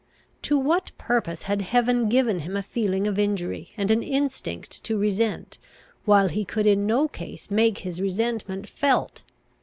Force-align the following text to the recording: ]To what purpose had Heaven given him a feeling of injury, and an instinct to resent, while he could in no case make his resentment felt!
]To 0.49 0.57
what 0.57 0.89
purpose 0.97 1.43
had 1.43 1.61
Heaven 1.61 2.09
given 2.09 2.39
him 2.39 2.57
a 2.57 2.63
feeling 2.63 3.05
of 3.05 3.19
injury, 3.19 3.69
and 3.77 3.91
an 3.91 4.01
instinct 4.01 4.83
to 4.85 4.97
resent, 4.97 5.59
while 6.05 6.29
he 6.29 6.43
could 6.43 6.65
in 6.65 6.87
no 6.87 7.07
case 7.07 7.51
make 7.51 7.77
his 7.85 8.01
resentment 8.01 8.67
felt! 8.67 9.21